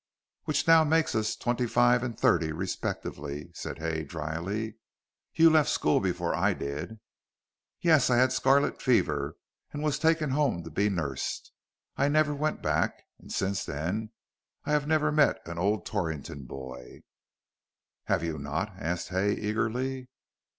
[0.45, 4.77] "Which now makes us twenty five and thirty respectively," said Hay, dryly;
[5.35, 6.99] "you left school before I did."
[7.81, 9.35] "Yes; I had scarlet fever,
[9.71, 11.51] and was taken home to be nursed.
[11.97, 14.09] I never went back, and since then
[14.65, 17.03] I have never met an old Torrington boy"
[18.05, 20.09] "Have you not?" asked Hay, eagerly.